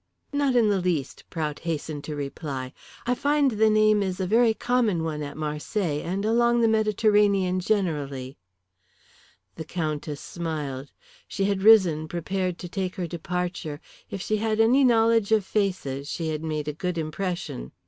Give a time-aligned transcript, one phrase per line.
[0.33, 2.73] "Not in the least," Prout hastened to reply.
[3.05, 7.59] "I find the name is a very common one at Marseilles, and along the Mediterranean
[7.59, 8.35] generally."
[9.57, 10.91] The Countess smiled.
[11.27, 13.79] She had risen prepared to take her departure.
[14.09, 17.71] If she had any knowledge of faces she had made a good impression.